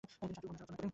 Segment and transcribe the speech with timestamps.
[0.03, 0.89] তিনি সাতটি উপন্যাস রচনা করেন।